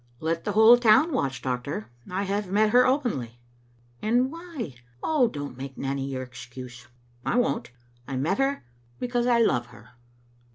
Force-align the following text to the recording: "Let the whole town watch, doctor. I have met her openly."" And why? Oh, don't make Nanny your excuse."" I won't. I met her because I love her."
"Let 0.29 0.45
the 0.45 0.53
whole 0.53 0.79
town 0.79 1.13
watch, 1.13 1.43
doctor. 1.43 1.91
I 2.09 2.23
have 2.23 2.49
met 2.51 2.71
her 2.71 2.87
openly."" 2.87 3.37
And 4.01 4.31
why? 4.31 4.73
Oh, 5.03 5.27
don't 5.27 5.57
make 5.59 5.77
Nanny 5.77 6.07
your 6.07 6.23
excuse."" 6.23 6.87
I 7.23 7.37
won't. 7.37 7.69
I 8.07 8.17
met 8.17 8.39
her 8.39 8.65
because 8.99 9.27
I 9.27 9.39
love 9.41 9.67
her." 9.67 9.89